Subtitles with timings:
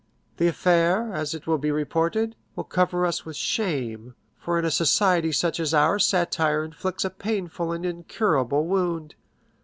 [0.37, 4.71] The affair, as it will be reported, will cover us with shame; for in a
[4.71, 9.13] society such as ours satire inflicts a painful and incurable wound.